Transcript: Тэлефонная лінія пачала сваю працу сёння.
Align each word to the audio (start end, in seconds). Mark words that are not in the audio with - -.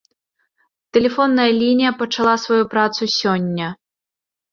Тэлефонная 0.95 1.45
лінія 1.61 1.91
пачала 1.99 2.33
сваю 2.45 2.63
працу 2.73 3.01
сёння. 3.19 3.67